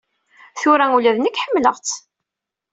[0.59, 1.91] Tura ula d nekk ḥemmleɣ-tt.